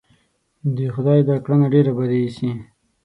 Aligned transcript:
د 0.75 0.77
خدای 0.93 1.19
دا 1.29 1.35
کړنه 1.43 1.67
ډېره 1.73 1.91
بده 1.97 2.17
اېسي. 2.23 2.51